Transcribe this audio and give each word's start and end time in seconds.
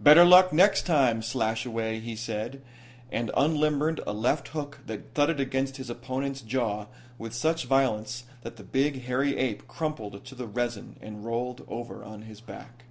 "Better 0.00 0.24
luck 0.24 0.52
next 0.52 0.86
time, 0.86 1.22
Slashaway," 1.22 2.00
he 2.00 2.16
said, 2.16 2.62
and 3.12 3.30
unlimbered 3.36 4.00
a 4.04 4.12
left 4.12 4.48
hook 4.48 4.80
that 4.86 5.14
thudded 5.14 5.38
against 5.38 5.76
his 5.76 5.88
opponent's 5.88 6.40
jaw 6.40 6.86
with 7.16 7.32
such 7.32 7.66
violence 7.66 8.24
that 8.42 8.56
the 8.56 8.64
big, 8.64 9.02
hairy 9.02 9.36
ape 9.38 9.68
crumpled 9.68 10.24
to 10.24 10.34
the 10.34 10.48
resin 10.48 10.96
and 11.00 11.24
rolled 11.24 11.64
over 11.68 12.02
on 12.02 12.22
his 12.22 12.40
back. 12.40 12.86